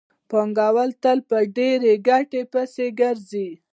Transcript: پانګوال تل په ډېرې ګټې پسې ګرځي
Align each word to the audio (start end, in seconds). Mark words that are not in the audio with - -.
پانګوال 0.29 0.91
تل 1.03 1.19
په 1.29 1.37
ډېرې 1.57 1.93
ګټې 2.07 2.41
پسې 2.51 2.87
ګرځي 2.99 3.49